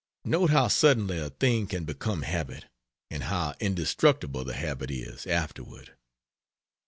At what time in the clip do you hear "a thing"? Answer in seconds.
1.19-1.67